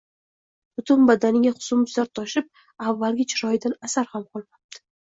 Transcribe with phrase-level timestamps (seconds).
[0.79, 2.51] Butun badaniga husnbuzar toshib,
[2.89, 4.87] avvalgi chiroyidan asar ham qolmabdi.